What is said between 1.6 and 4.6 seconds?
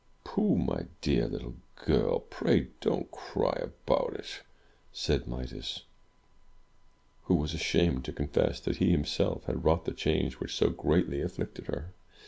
girl— ^pray don't cry about it!"